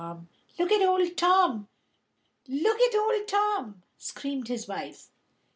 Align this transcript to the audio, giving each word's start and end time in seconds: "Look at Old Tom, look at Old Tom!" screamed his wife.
"Look 0.57 0.71
at 0.71 0.81
Old 0.81 1.15
Tom, 1.15 1.67
look 2.47 2.81
at 2.81 2.95
Old 2.95 3.27
Tom!" 3.27 3.83
screamed 3.99 4.47
his 4.47 4.67
wife. 4.67 5.11